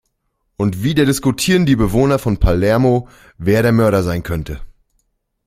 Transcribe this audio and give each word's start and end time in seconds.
Und 0.57 0.81
wieder 0.81 1.05
diskutieren 1.05 1.67
die 1.67 1.75
Bewohner 1.75 2.17
von 2.17 2.37
Palermo, 2.39 3.07
wer 3.37 3.61
der 3.61 3.71
Mörder 3.71 4.01
sein 4.01 4.23
könnte. 4.23 4.59